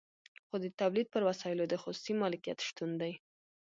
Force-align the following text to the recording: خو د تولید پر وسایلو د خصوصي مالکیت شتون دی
خو 0.47 0.55
د 0.63 0.65
تولید 0.79 1.07
پر 1.13 1.21
وسایلو 1.29 1.63
د 1.69 1.75
خصوصي 1.83 2.13
مالکیت 2.21 2.59
شتون 2.67 2.91
دی 3.01 3.13